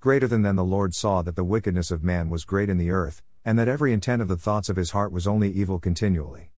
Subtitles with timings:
[0.00, 2.92] Greater than then the Lord saw that the wickedness of man was great in the
[2.92, 6.52] earth, and that every intent of the thoughts of his heart was only evil continually.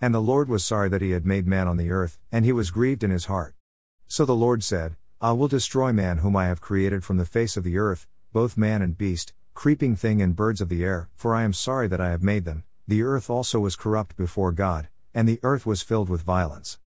[0.00, 2.52] And the Lord was sorry that he had made man on the earth, and he
[2.52, 3.56] was grieved in his heart.
[4.06, 7.56] So the Lord said, I will destroy man whom I have created from the face
[7.56, 11.34] of the earth, both man and beast, creeping thing and birds of the air, for
[11.34, 12.62] I am sorry that I have made them.
[12.86, 16.78] The earth also was corrupt before God, and the earth was filled with violence.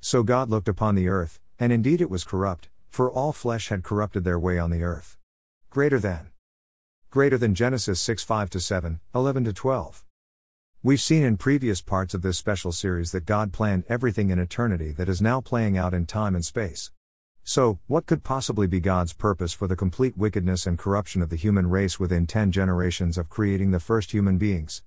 [0.00, 3.84] So God looked upon the earth, and indeed it was corrupt, for all flesh had
[3.84, 5.18] corrupted their way on the earth.
[5.72, 6.28] Greater than.
[7.08, 10.04] Greater than Genesis 6 5 7, 11 12.
[10.82, 14.92] We've seen in previous parts of this special series that God planned everything in eternity
[14.92, 16.90] that is now playing out in time and space.
[17.42, 21.36] So, what could possibly be God's purpose for the complete wickedness and corruption of the
[21.36, 24.82] human race within 10 generations of creating the first human beings?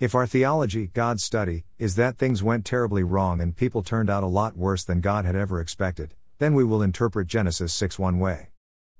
[0.00, 4.24] If our theology, God's study, is that things went terribly wrong and people turned out
[4.24, 8.18] a lot worse than God had ever expected, then we will interpret Genesis 6 one
[8.18, 8.48] way.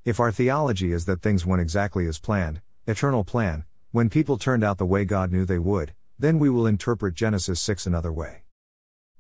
[0.03, 4.65] If our theology is that things went exactly as planned, eternal plan, when people turned
[4.65, 8.45] out the way God knew they would, then we will interpret Genesis 6 another way.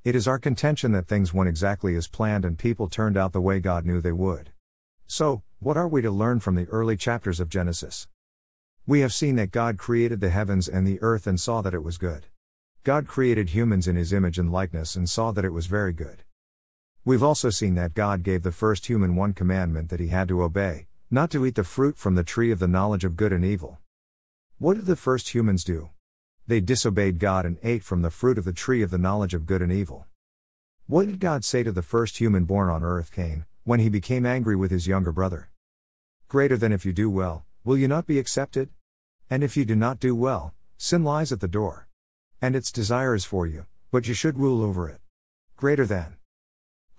[0.04, 3.42] It is our contention that things went exactly as planned and people turned out the
[3.42, 4.52] way God knew they would.
[5.06, 8.08] So, what are we to learn from the early chapters of Genesis?
[8.86, 11.84] We have seen that God created the heavens and the earth and saw that it
[11.84, 12.24] was good.
[12.84, 16.24] God created humans in his image and likeness and saw that it was very good.
[17.04, 20.42] We've also seen that God gave the first human one commandment that he had to
[20.42, 23.44] obey not to eat the fruit from the tree of the knowledge of good and
[23.44, 23.78] evil.
[24.58, 25.90] What did the first humans do?
[26.46, 29.44] They disobeyed God and ate from the fruit of the tree of the knowledge of
[29.44, 30.06] good and evil.
[30.86, 34.24] What did God say to the first human born on earth, Cain, when he became
[34.24, 35.50] angry with his younger brother?
[36.28, 38.68] Greater than if you do well, will you not be accepted?
[39.28, 41.88] And if you do not do well, sin lies at the door.
[42.40, 45.00] And its desire is for you, but you should rule over it.
[45.56, 46.19] Greater than.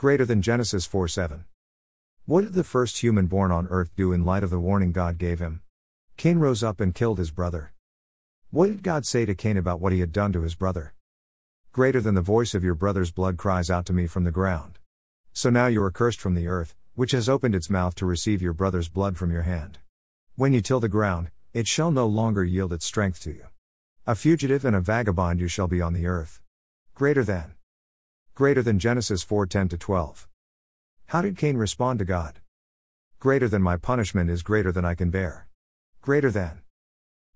[0.01, 1.45] Greater than Genesis 4 7.
[2.25, 5.19] What did the first human born on earth do in light of the warning God
[5.19, 5.61] gave him?
[6.17, 7.73] Cain rose up and killed his brother.
[8.49, 10.95] What did God say to Cain about what he had done to his brother?
[11.71, 14.79] Greater than the voice of your brother's blood cries out to me from the ground.
[15.33, 18.41] So now you are cursed from the earth, which has opened its mouth to receive
[18.41, 19.77] your brother's blood from your hand.
[20.35, 23.45] When you till the ground, it shall no longer yield its strength to you.
[24.07, 26.41] A fugitive and a vagabond you shall be on the earth.
[26.95, 27.53] Greater than.
[28.41, 30.27] Greater than Genesis 4:10 to 12.
[31.09, 32.41] How did Cain respond to God?
[33.19, 35.47] Greater than my punishment is greater than I can bear.
[36.01, 36.63] Greater than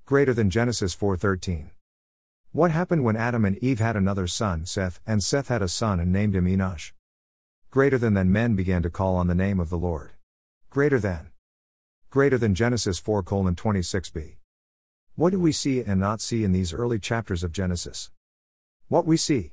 [0.06, 1.70] greater than Genesis 4:13.
[2.54, 6.00] What happened when Adam and Eve had another son, Seth, and Seth had a son
[6.00, 6.92] and named him Enosh?
[7.70, 10.14] Greater than then men began to call on the name of the Lord.
[10.72, 11.30] Greater than.
[12.10, 14.38] Greater than Genesis 4:26b.
[15.14, 18.10] What do we see and not see in these early chapters of Genesis?
[18.88, 19.52] What we see.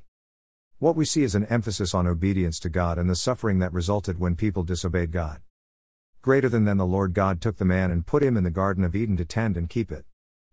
[0.83, 4.19] What we see is an emphasis on obedience to God and the suffering that resulted
[4.19, 5.39] when people disobeyed God.
[6.21, 8.83] Greater than then the Lord God took the man and put him in the Garden
[8.83, 10.03] of Eden to tend and keep it.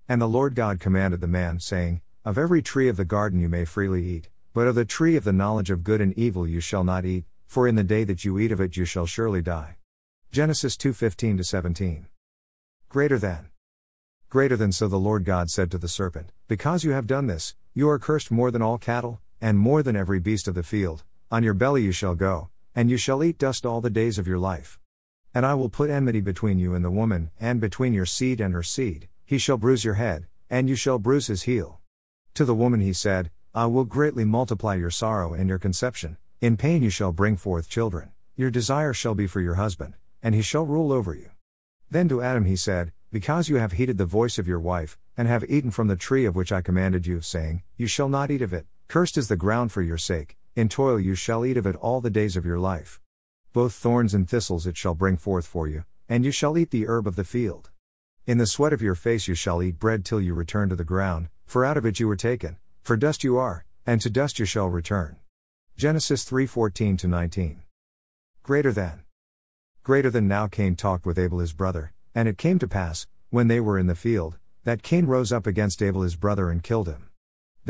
[0.08, 3.48] And the Lord God commanded the man, saying, Of every tree of the garden you
[3.48, 6.60] may freely eat, but of the tree of the knowledge of good and evil you
[6.60, 9.42] shall not eat, for in the day that you eat of it you shall surely
[9.42, 9.78] die.
[10.30, 12.06] Genesis 2:15 17.
[12.88, 13.48] Greater than.
[14.28, 17.56] Greater than so the Lord God said to the serpent, Because you have done this,
[17.74, 21.02] you are cursed more than all cattle, and more than every beast of the field,
[21.30, 24.26] on your belly you shall go, and you shall eat dust all the days of
[24.26, 24.78] your life.
[25.32, 28.52] And I will put enmity between you and the woman, and between your seed and
[28.52, 31.80] her seed, he shall bruise your head, and you shall bruise his heel.
[32.34, 36.56] To the woman he said, I will greatly multiply your sorrow and your conception, in
[36.56, 40.42] pain you shall bring forth children, your desire shall be for your husband, and he
[40.42, 41.30] shall rule over you.
[41.90, 45.28] Then to Adam he said, Because you have heeded the voice of your wife, and
[45.28, 48.42] have eaten from the tree of which I commanded you, saying, You shall not eat
[48.42, 51.64] of it, cursed is the ground for your sake, in toil you shall eat of
[51.64, 53.00] it all the days of your life.
[53.52, 56.88] Both thorns and thistles it shall bring forth for you, and you shall eat the
[56.88, 57.70] herb of the field.
[58.26, 60.82] In the sweat of your face you shall eat bread till you return to the
[60.82, 64.40] ground, for out of it you were taken, for dust you are, and to dust
[64.40, 65.18] you shall return.
[65.76, 67.62] Genesis 3:14 19.
[68.42, 69.04] Greater than.
[69.84, 73.46] Greater than now Cain talked with Abel his brother, and it came to pass, when
[73.46, 76.88] they were in the field, that Cain rose up against Abel his brother and killed
[76.88, 77.09] him.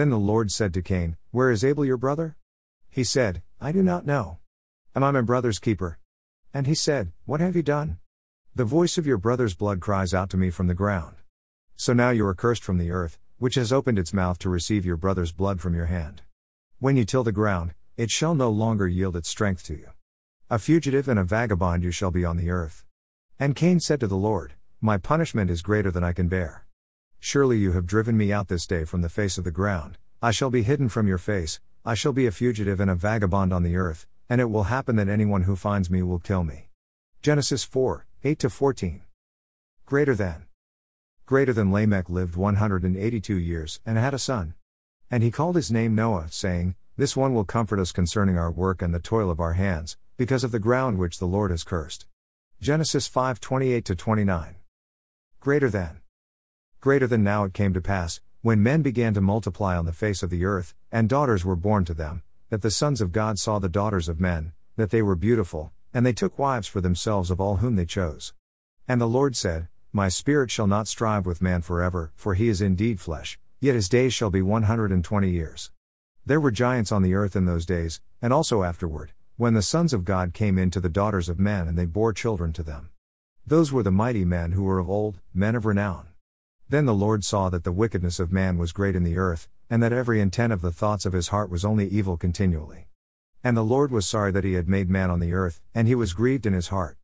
[0.00, 2.34] Then the Lord said to Cain, Where is Abel your brother?
[2.88, 4.38] He said, I do not know.
[4.96, 5.98] Am I my brother's keeper?
[6.54, 7.98] And he said, What have you done?
[8.54, 11.16] The voice of your brother's blood cries out to me from the ground.
[11.76, 14.86] So now you are cursed from the earth, which has opened its mouth to receive
[14.86, 16.22] your brother's blood from your hand.
[16.78, 19.90] When you till the ground, it shall no longer yield its strength to you.
[20.48, 22.86] A fugitive and a vagabond you shall be on the earth.
[23.38, 26.64] And Cain said to the Lord, My punishment is greater than I can bear.
[27.22, 30.30] Surely you have driven me out this day from the face of the ground, I
[30.30, 33.62] shall be hidden from your face, I shall be a fugitive and a vagabond on
[33.62, 36.70] the earth, and it will happen that anyone who finds me will kill me.
[37.20, 39.02] Genesis 4, 8 14.
[39.84, 40.46] Greater than.
[41.26, 44.54] Greater than Lamech lived 182 years, and had a son.
[45.10, 48.80] And he called his name Noah, saying, This one will comfort us concerning our work
[48.80, 52.06] and the toil of our hands, because of the ground which the Lord has cursed.
[52.62, 54.56] Genesis 5 28 29.
[55.40, 55.99] Greater than.
[56.82, 60.22] Greater than now it came to pass, when men began to multiply on the face
[60.22, 63.58] of the earth, and daughters were born to them, that the sons of God saw
[63.58, 67.38] the daughters of men, that they were beautiful, and they took wives for themselves of
[67.38, 68.32] all whom they chose.
[68.88, 72.62] And the Lord said, My spirit shall not strive with man forever, for he is
[72.62, 75.70] indeed flesh, yet his days shall be one hundred and twenty years.
[76.24, 79.92] There were giants on the earth in those days, and also afterward, when the sons
[79.92, 82.88] of God came in to the daughters of men and they bore children to them.
[83.46, 86.06] Those were the mighty men who were of old, men of renown.
[86.70, 89.82] Then the Lord saw that the wickedness of man was great in the earth, and
[89.82, 92.86] that every intent of the thoughts of his heart was only evil continually.
[93.42, 95.96] And the Lord was sorry that he had made man on the earth, and he
[95.96, 96.96] was grieved in his heart.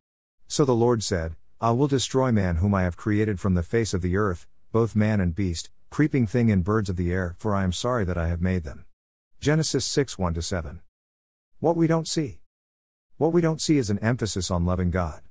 [0.47, 3.93] So the Lord said, I will destroy man whom I have created from the face
[3.93, 7.53] of the earth, both man and beast, creeping thing and birds of the air, for
[7.53, 8.85] I am sorry that I have made them.
[9.41, 10.79] Genesis 6 1 7.
[11.59, 12.39] What we don't see.
[13.17, 15.23] What we don't see is an emphasis on loving God.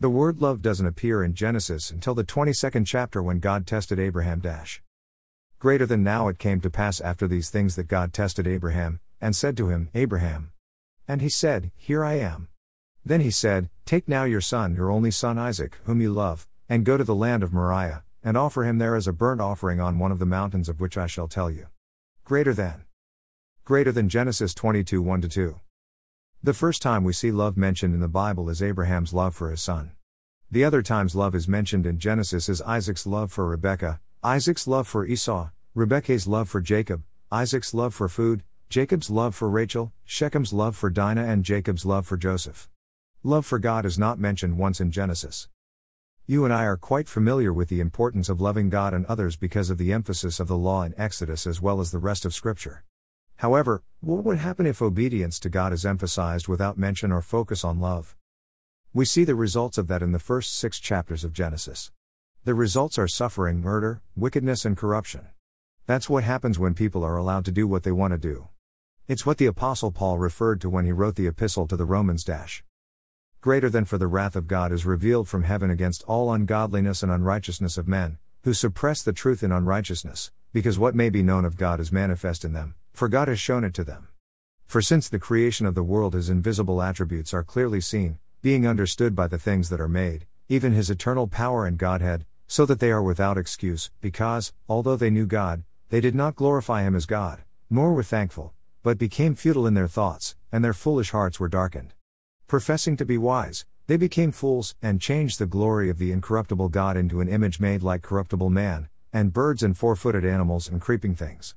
[0.00, 4.38] The word love doesn't appear in Genesis until the 22nd chapter when God tested Abraham.
[4.38, 4.80] Dash.
[5.58, 9.34] Greater than now it came to pass after these things that God tested Abraham, and
[9.34, 10.52] said to him, Abraham.
[11.08, 12.46] And he said, Here I am.
[13.04, 16.84] Then he said, Take now your son, your only son Isaac, whom you love, and
[16.84, 19.98] go to the land of Moriah, and offer him there as a burnt offering on
[19.98, 21.66] one of the mountains of which I shall tell you.
[22.22, 22.84] Greater than.
[23.64, 25.58] Greater than Genesis 22 1 2.
[26.40, 29.60] The first time we see love mentioned in the Bible is Abraham's love for his
[29.60, 29.90] son.
[30.48, 34.86] The other times love is mentioned in Genesis is Isaac's love for Rebekah, Isaac's love
[34.86, 37.02] for Esau, Rebekah's love for Jacob,
[37.32, 42.06] Isaac's love for food, Jacob's love for Rachel, Shechem's love for Dinah, and Jacob's love
[42.06, 42.68] for Joseph.
[43.24, 45.48] Love for God is not mentioned once in Genesis.
[46.28, 49.70] You and I are quite familiar with the importance of loving God and others because
[49.70, 52.84] of the emphasis of the law in Exodus as well as the rest of Scripture.
[53.38, 57.78] However, what would happen if obedience to God is emphasized without mention or focus on
[57.78, 58.16] love?
[58.92, 61.92] We see the results of that in the first six chapters of Genesis.
[62.42, 65.28] The results are suffering, murder, wickedness, and corruption.
[65.86, 68.48] That's what happens when people are allowed to do what they want to do.
[69.06, 72.24] It's what the Apostle Paul referred to when he wrote the epistle to the Romans.
[72.24, 72.64] Dash.
[73.40, 77.12] Greater than for the wrath of God is revealed from heaven against all ungodliness and
[77.12, 81.56] unrighteousness of men, who suppress the truth in unrighteousness, because what may be known of
[81.56, 84.08] God is manifest in them, for God has shown it to them.
[84.66, 89.16] For since the creation of the world his invisible attributes are clearly seen, being understood
[89.16, 92.90] by the things that are made, even his eternal power and Godhead, so that they
[92.90, 97.42] are without excuse, because, although they knew God, they did not glorify him as God,
[97.70, 98.52] nor were thankful,
[98.82, 101.94] but became futile in their thoughts, and their foolish hearts were darkened.
[102.46, 106.96] Professing to be wise, they became fools, and changed the glory of the incorruptible God
[106.96, 111.14] into an image made like corruptible man, and birds and four footed animals and creeping
[111.14, 111.54] things.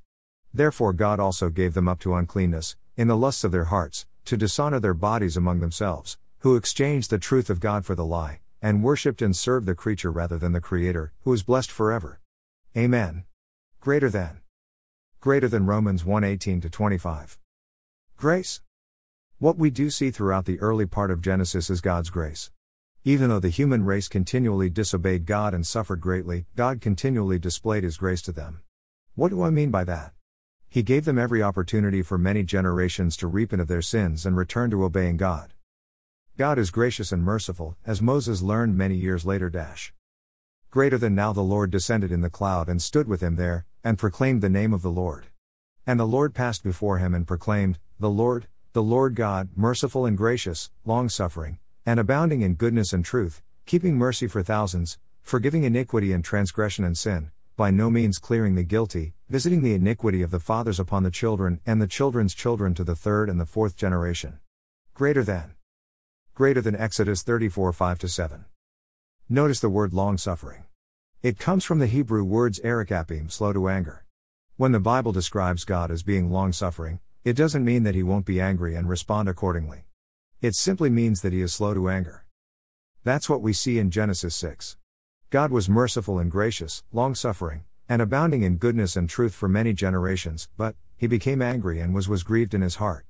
[0.53, 4.37] Therefore God also gave them up to uncleanness, in the lusts of their hearts, to
[4.37, 8.83] dishonor their bodies among themselves, who exchanged the truth of God for the lie, and
[8.83, 12.19] worshipped and served the creature rather than the Creator, who is blessed forever.
[12.75, 13.23] Amen.
[13.79, 14.41] Greater than.
[15.19, 17.37] Greater than Romans 1 18 25.
[18.17, 18.61] Grace.
[19.39, 22.51] What we do see throughout the early part of Genesis is God's grace.
[23.03, 27.97] Even though the human race continually disobeyed God and suffered greatly, God continually displayed His
[27.97, 28.61] grace to them.
[29.15, 30.13] What do I mean by that?
[30.73, 34.71] He gave them every opportunity for many generations to repent of their sins and return
[34.71, 35.53] to obeying God.
[36.37, 39.49] God is gracious and merciful, as Moses learned many years later.
[39.49, 39.93] Dash.
[40.69, 43.97] Greater than now the Lord descended in the cloud and stood with him there, and
[43.97, 45.25] proclaimed the name of the Lord.
[45.85, 50.17] And the Lord passed before him and proclaimed, The Lord, the Lord God, merciful and
[50.17, 56.13] gracious, long suffering, and abounding in goodness and truth, keeping mercy for thousands, forgiving iniquity
[56.13, 60.41] and transgression and sin, by no means clearing the guilty, visiting the iniquity of the
[60.41, 64.39] fathers upon the children and the children's children to the third and the fourth generation.
[64.93, 65.53] Greater than.
[66.35, 68.43] Greater than Exodus 34 5 7.
[69.29, 70.65] Notice the word long suffering.
[71.23, 74.03] It comes from the Hebrew words erikapim, slow to anger.
[74.57, 78.25] When the Bible describes God as being long suffering, it doesn't mean that he won't
[78.25, 79.85] be angry and respond accordingly.
[80.41, 82.25] It simply means that he is slow to anger.
[83.05, 84.75] That's what we see in Genesis 6.
[85.29, 89.73] God was merciful and gracious, long suffering, and abounding in goodness and truth for many
[89.73, 93.05] generations, but, he became angry and was, was grieved in his heart.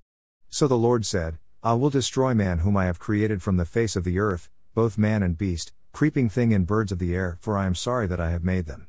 [0.50, 3.96] So the Lord said, I will destroy man whom I have created from the face
[3.96, 7.60] of the earth, both man and beast, creeping thing and birds of the air, for
[7.60, 8.88] I am sorry that I have made them.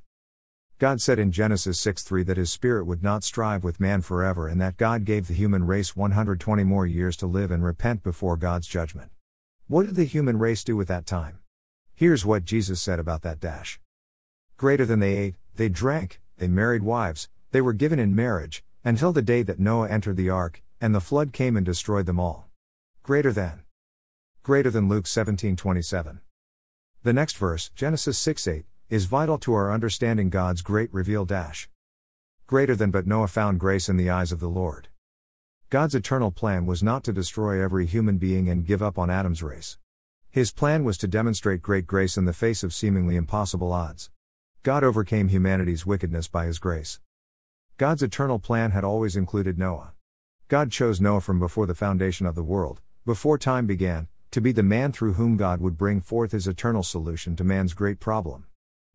[0.78, 4.48] God said in Genesis 6 3 that his spirit would not strive with man forever
[4.48, 8.38] and that God gave the human race 120 more years to live and repent before
[8.38, 9.10] God's judgment.
[9.66, 11.40] What did the human race do with that time?
[11.94, 13.78] Here's what Jesus said about that dash.
[14.56, 19.12] Greater than they ate, they drank, they married wives, they were given in marriage, until
[19.12, 22.48] the day that Noah entered the ark, and the flood came and destroyed them all.
[23.02, 23.62] Greater than.
[24.42, 26.20] Greater than Luke 17:27.
[27.02, 31.68] The next verse, Genesis 6:8, is vital to our understanding God's great reveal dash.
[32.46, 34.88] Greater than but Noah found grace in the eyes of the Lord.
[35.70, 39.42] God's eternal plan was not to destroy every human being and give up on Adam's
[39.42, 39.78] race.
[40.28, 44.10] His plan was to demonstrate great grace in the face of seemingly impossible odds.
[44.64, 47.00] God overcame humanity's wickedness by his grace.
[47.78, 49.92] God's eternal plan had always included Noah.
[50.46, 54.52] God chose Noah from before the foundation of the world, before time began, to be
[54.52, 58.46] the man through whom God would bring forth his eternal solution to man's great problem.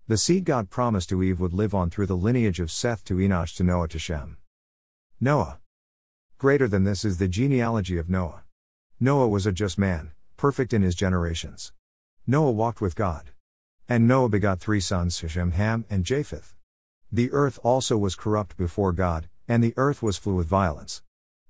[0.07, 3.15] The seed God promised to Eve would live on through the lineage of Seth to
[3.15, 4.37] Enosh to Noah to Shem.
[5.19, 5.59] Noah.
[6.37, 8.43] Greater than this is the genealogy of Noah.
[9.01, 11.73] Noah was a just man, perfect in his generations.
[12.25, 13.31] Noah walked with God.
[13.89, 16.53] And Noah begot three sons, Shem, Ham, and Japheth.
[17.09, 21.03] The earth also was corrupt before God, and the earth was flew with violence.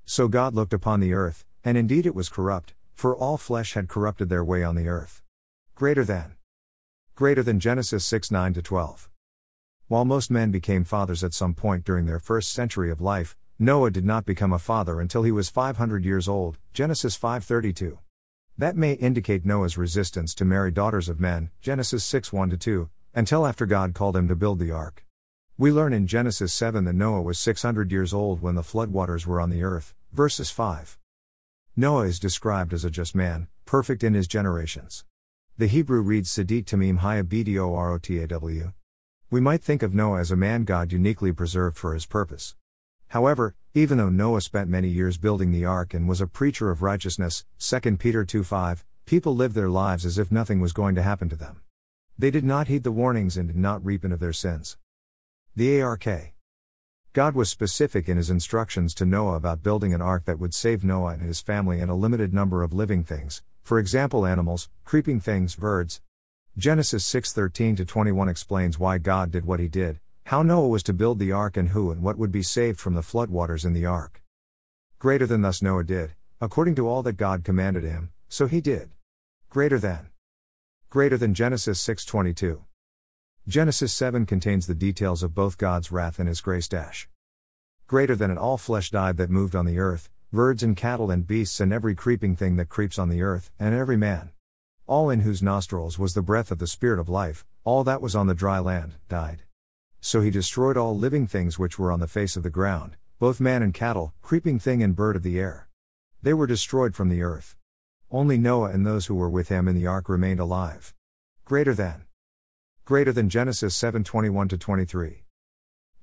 [0.06, 3.90] So God looked upon the earth, and indeed it was corrupt, for all flesh had
[3.90, 5.24] corrupted their way on the earth.
[5.74, 6.36] Greater than.
[7.16, 9.10] Greater than Genesis 6 9 12.
[9.88, 13.90] While most men became fathers at some point during their first century of life, Noah
[13.90, 17.98] did not become a father until he was 500 years old, Genesis 5:32.
[18.60, 23.46] That may indicate Noah's resistance to marry daughters of men, Genesis 6 1 2, until
[23.46, 25.06] after God called him to build the ark.
[25.60, 29.40] We learn in Genesis 7 that Noah was 600 years old when the floodwaters were
[29.40, 30.98] on the earth, verses 5.
[31.76, 35.06] Noah is described as a just man, perfect in his generations.
[35.60, 38.74] The Hebrew reads Sedit Tamim Hayabdoraw.
[39.30, 42.56] We might think of Noah as a man God uniquely preserved for his purpose.
[43.10, 46.82] However, even though Noah spent many years building the ark and was a preacher of
[46.82, 51.30] righteousness, 2 Peter 2:5, people lived their lives as if nothing was going to happen
[51.30, 51.62] to them.
[52.18, 54.80] They did not heed the warnings and did not repent of their sins.
[55.56, 56.34] The ARK.
[57.14, 60.84] God was specific in his instructions to Noah about building an ark that would save
[60.84, 65.20] Noah and his family and a limited number of living things, for example animals, creeping
[65.20, 66.02] things, birds.
[66.58, 70.92] Genesis 6:13 to 21 explains why God did what he did, how Noah was to
[70.92, 73.86] build the ark and who and what would be saved from the floodwaters in the
[73.86, 74.22] ark.
[75.00, 78.90] Greater than thus Noah did, according to all that God commanded him, so he did.
[79.50, 80.10] Greater than.
[80.90, 82.66] Greater than Genesis 6:22.
[83.48, 87.08] Genesis 7 contains the details of both God's wrath and his grace dash.
[87.88, 91.26] Greater than it all flesh died that moved on the earth, birds and cattle and
[91.26, 94.32] beasts and every creeping thing that creeps on the earth, and every man.
[94.88, 98.14] All in whose nostrils was the breath of the Spirit of life, all that was
[98.14, 99.47] on the dry land, died.
[100.08, 103.42] So he destroyed all living things which were on the face of the ground, both
[103.42, 105.68] man and cattle, creeping thing and bird of the air.
[106.22, 107.58] They were destroyed from the earth.
[108.10, 110.94] Only Noah and those who were with him in the ark remained alive.
[111.44, 112.06] Greater than.
[112.86, 115.26] Greater than Genesis 7:21 to 23.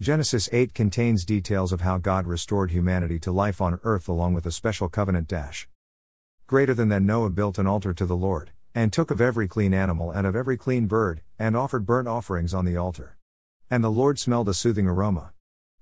[0.02, 4.44] Genesis 8 contains details of how God restored humanity to life on earth along with
[4.44, 5.66] a special covenant dash.
[6.46, 9.72] Greater than that Noah built an altar to the Lord, and took of every clean
[9.72, 13.16] animal and of every clean bird, and offered burnt offerings on the altar.
[13.70, 15.32] And the Lord smelled a soothing aroma.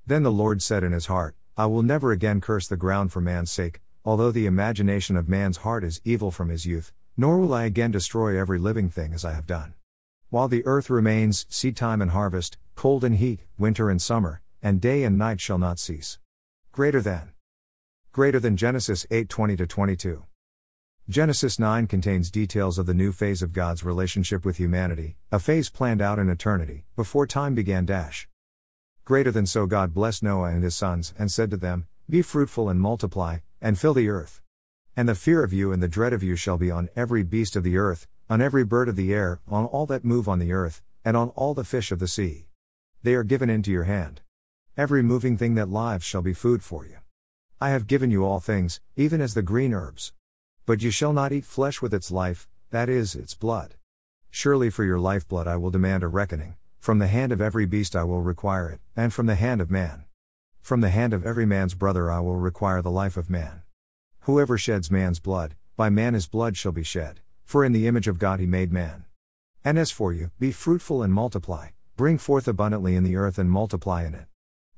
[0.07, 3.21] Then the Lord said in his heart, I will never again curse the ground for
[3.21, 7.53] man's sake, although the imagination of man's heart is evil from his youth, nor will
[7.53, 9.75] I again destroy every living thing as I have done.
[10.31, 14.81] While the earth remains, seed time and harvest, cold and heat, winter and summer, and
[14.81, 16.19] day and night shall not cease.
[16.73, 17.33] Greater than.
[18.13, 20.25] Greater than Genesis 8 20 22.
[21.13, 25.69] Genesis 9 contains details of the new phase of God's relationship with humanity, a phase
[25.69, 27.85] planned out in eternity, before time began.
[27.85, 28.27] Dash.
[29.05, 32.71] Greater than so, God blessed Noah and his sons, and said to them, Be fruitful
[32.71, 34.41] and multiply, and fill the earth.
[34.97, 37.57] And the fear of you and the dread of you shall be on every beast
[37.57, 40.55] of the earth, on every bird of the air, on all that move on the
[40.55, 42.47] earth, and on all the fish of the sea.
[43.03, 44.23] They are given into your hand.
[44.79, 47.01] Every moving thing that lives shall be food for you.
[47.61, 50.15] I have given you all things, even as the green herbs.
[50.65, 53.75] But you shall not eat flesh with its life, that is, its blood.
[54.31, 57.97] Surely for your lifeblood I will demand a reckoning, from the hand of every beast
[57.97, 60.05] I will require it, and from the hand of man.
[60.61, 63.63] From the hand of every man's brother I will require the life of man.
[64.21, 68.07] Whoever sheds man's blood, by man his blood shall be shed, for in the image
[68.07, 69.05] of God he made man.
[69.65, 73.51] And as for you, be fruitful and multiply, bring forth abundantly in the earth and
[73.51, 74.27] multiply in it.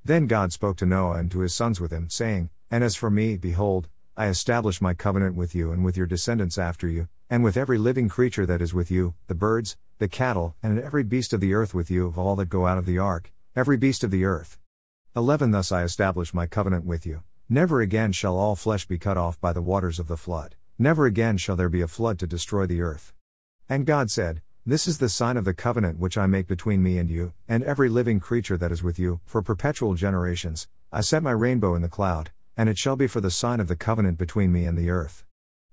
[0.03, 3.11] Then God spoke to Noah and to his sons with him, saying, And as for
[3.11, 7.43] me, behold, I establish my covenant with you and with your descendants after you, and
[7.43, 11.33] with every living creature that is with you, the birds, the cattle, and every beast
[11.33, 14.05] of the earth with you, of all that go out of the ark, every beast
[14.05, 14.57] of the earth.
[15.17, 17.25] 11 Thus I establish my covenant with you.
[17.49, 21.07] Never again shall all flesh be cut off by the waters of the flood, never
[21.07, 23.13] again shall there be a flood to destroy the earth.
[23.69, 26.99] And God said, This is the sign of the covenant which I make between me
[26.99, 30.69] and you, and every living creature that is with you, for perpetual generations.
[30.93, 33.69] I set my rainbow in the cloud, and it shall be for the sign of
[33.69, 35.25] the covenant between me and the earth.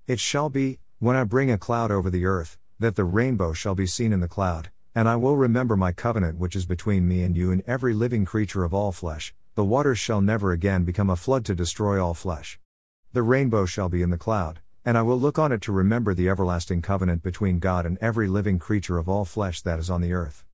[0.06, 3.74] It shall be, when I bring a cloud over the earth, that the rainbow shall
[3.74, 7.22] be seen in the cloud, and I will remember my covenant which is between me
[7.22, 11.10] and you and every living creature of all flesh, the waters shall never again become
[11.10, 12.58] a flood to destroy all flesh.
[13.12, 16.14] The rainbow shall be in the cloud, and I will look on it to remember
[16.14, 20.00] the everlasting covenant between God and every living creature of all flesh that is on
[20.00, 20.44] the earth.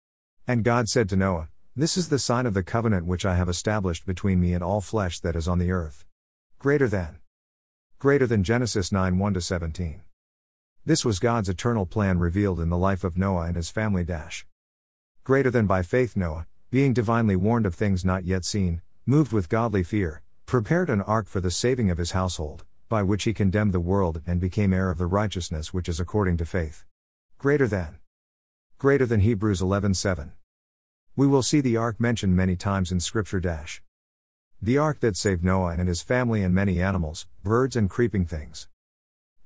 [0.47, 3.49] And God said to Noah, This is the sign of the covenant which I have
[3.49, 6.05] established between me and all flesh that is on the earth.
[6.61, 7.19] Greater than.
[8.01, 10.03] Greater than Genesis 9 1 17.
[10.85, 14.03] This was God's eternal plan revealed in the life of Noah and his family.
[14.03, 14.45] Dash.
[15.23, 19.49] Greater than by faith Noah, being divinely warned of things not yet seen, moved with
[19.49, 23.73] godly fear, prepared an ark for the saving of his household by which he condemned
[23.73, 26.85] the world and became heir of the righteousness which is according to faith.
[27.39, 27.99] Greater than.
[28.79, 30.33] Greater than Hebrews 11:7.
[31.15, 33.81] We will see the ark mentioned many times in scripture dash.
[34.61, 38.67] The ark that saved Noah and his family and many animals, birds and creeping things.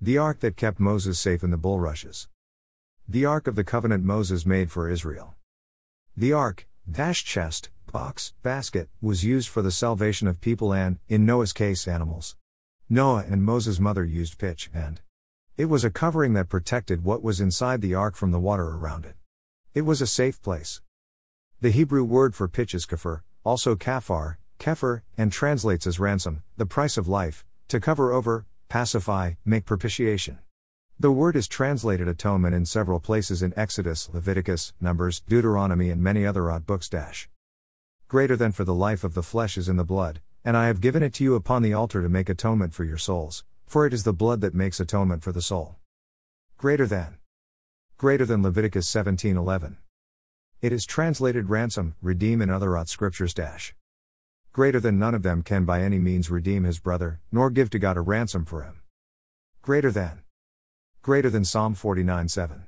[0.00, 2.28] The ark that kept Moses safe in the bulrushes.
[3.06, 5.34] The ark of the covenant Moses made for Israel.
[6.16, 11.26] The ark, dash chest, box, basket, was used for the salvation of people and, in
[11.26, 12.34] Noah's case, animals.
[12.88, 15.02] Noah and Moses' mother used pitch, and
[15.58, 19.04] it was a covering that protected what was inside the ark from the water around
[19.04, 19.16] it.
[19.74, 20.80] It was a safe place.
[21.60, 26.64] The Hebrew word for pitch is kafir, also kafar, kefir, and translates as ransom, the
[26.64, 30.38] price of life, to cover over, pacify, make propitiation.
[31.00, 36.24] The word is translated atonement in several places in Exodus, Leviticus, Numbers, Deuteronomy, and many
[36.24, 36.88] other odd books.
[36.88, 37.28] Dash.
[38.06, 40.80] Greater than for the life of the flesh is in the blood, and I have
[40.80, 43.92] given it to you upon the altar to make atonement for your souls, for it
[43.92, 45.76] is the blood that makes atonement for the soul.
[46.56, 47.16] Greater than.
[47.98, 49.78] Greater than Leviticus 17:11.
[50.60, 53.74] It is translated ransom, redeem in other odd scriptures dash.
[54.54, 57.78] Greater than none of them can by any means redeem his brother, nor give to
[57.78, 58.82] God a ransom for him.
[59.62, 60.24] Greater than.
[61.00, 62.66] Greater than Psalm 49:7.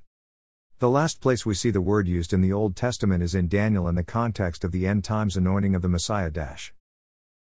[0.79, 3.87] The last place we see the word used in the Old Testament is in Daniel
[3.87, 6.73] in the context of the end times anointing of the Messiah dash.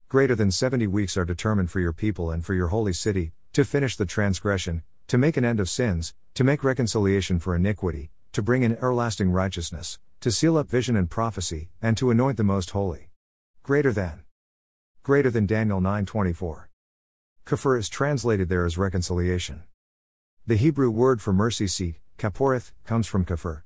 [0.09, 3.63] Greater than 70 weeks are determined for your people and for your holy city, to
[3.63, 8.41] finish the transgression, to make an end of sins, to make reconciliation for iniquity, to
[8.41, 12.71] bring in everlasting righteousness, to seal up vision and prophecy, and to anoint the most
[12.71, 13.11] holy.
[13.61, 14.23] Greater than.
[15.03, 16.69] Greater than Daniel 9:24.
[17.45, 19.63] Kafir is translated there as reconciliation.
[20.45, 23.65] The Hebrew word for mercy seat, kaporeth, comes from kafir.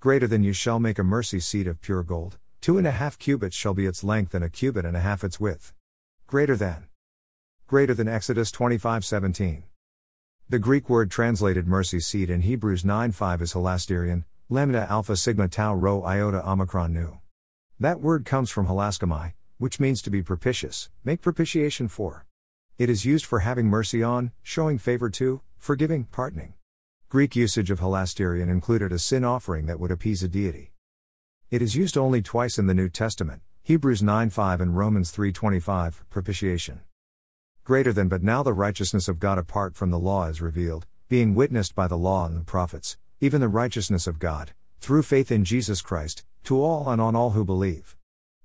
[0.00, 3.18] Greater than you shall make a mercy seat of pure gold, Two and a half
[3.18, 5.72] cubits shall be its length and a cubit and a half its width.
[6.26, 6.88] Greater than.
[7.66, 9.62] Greater than Exodus 25:17.
[10.46, 15.74] The Greek word translated mercy seat in Hebrews 9:5 is hilasterion, lambda alpha sigma tau
[15.74, 17.20] rho iota omicron nu.
[17.78, 22.24] That word comes from hilaskomai, which means to be propitious, make propitiation for.
[22.78, 26.54] It is used for having mercy on, showing favor to, forgiving, pardoning.
[27.10, 30.72] Greek usage of hilasterion included a sin offering that would appease a deity.
[31.50, 36.80] It is used only twice in the New Testament, Hebrews 9:5 and Romans 3:25, propitiation.
[37.62, 41.34] Greater than but now the righteousness of God apart from the law is revealed, being
[41.34, 45.44] witnessed by the law and the prophets, even the righteousness of God, through faith in
[45.44, 47.94] Jesus Christ, to all and on all who believe.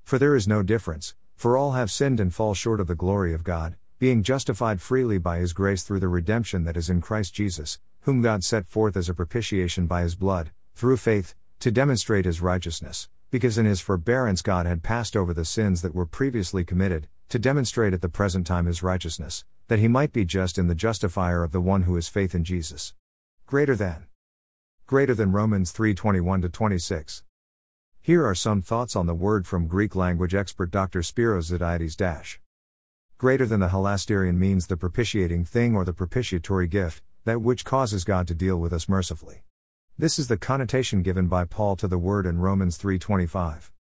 [0.06, 3.34] For there is no difference, for all have sinned and fall short of the glory
[3.34, 7.34] of God, being justified freely by his grace through the redemption that is in Christ
[7.34, 12.26] Jesus, whom God set forth as a propitiation by his blood, through faith, to demonstrate
[12.26, 16.64] his righteousness, because in his forbearance God had passed over the sins that were previously
[16.64, 20.68] committed, to demonstrate at the present time his righteousness, that he might be just in
[20.68, 22.94] the justifier of the one who has faith in Jesus.
[23.48, 24.06] Greater than.
[24.86, 27.24] Greater than Romans 3:21 26.
[28.06, 31.00] Here are some thoughts on the word from Greek language expert Dr.
[31.00, 32.40] Spiros Zodhiates dash.
[33.18, 38.04] Greater than the hilasterion means the propitiating thing or the propitiatory gift, that which causes
[38.04, 39.42] God to deal with us mercifully.
[39.98, 43.72] This is the connotation given by Paul to the word in Romans 3:25.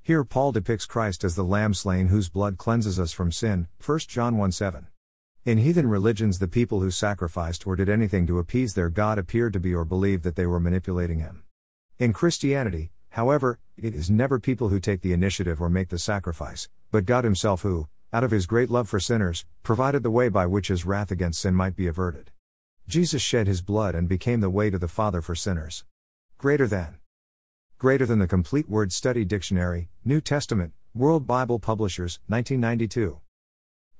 [0.00, 4.08] Here Paul depicts Christ as the lamb slain whose blood cleanses us from sin, 1
[4.08, 4.86] John 1:7.
[5.44, 9.52] In heathen religions the people who sacrificed or did anything to appease their god appeared
[9.54, 11.42] to be or believed that they were manipulating him.
[11.98, 16.68] In Christianity, however, it is never people who take the initiative or make the sacrifice,
[16.90, 20.44] but God himself who, out of his great love for sinners, provided the way by
[20.46, 22.30] which his wrath against sin might be averted.
[22.88, 25.84] Jesus shed his blood and became the way to the Father for sinners.
[26.36, 26.96] Greater than.
[27.78, 33.20] Greater than the Complete Word Study Dictionary, New Testament, World Bible Publishers, 1992.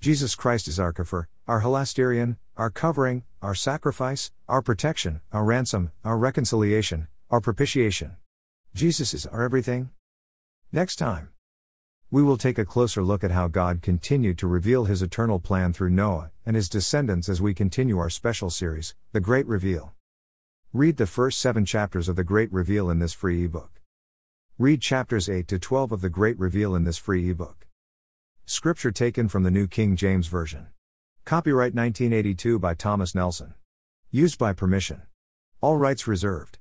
[0.01, 5.92] Jesus Christ is our kafir, our hilasterion, our covering, our sacrifice, our protection, our ransom,
[6.05, 8.21] our reconciliation, Our propitiation.
[8.74, 9.90] Jesus is our everything.
[10.72, 11.28] Next time,
[12.11, 15.74] we will take a closer look at how God continued to reveal his eternal plan
[15.74, 19.92] through Noah and his descendants as we continue our special series, The Great Reveal.
[20.72, 23.82] Read the first seven chapters of The Great Reveal in this free ebook.
[24.58, 27.66] Read chapters 8 to 12 of The Great Reveal in this free ebook.
[28.46, 30.68] Scripture taken from the New King James Version.
[31.26, 33.52] Copyright 1982 by Thomas Nelson.
[34.11, 35.02] Used by permission.
[35.61, 36.58] All rights reserved.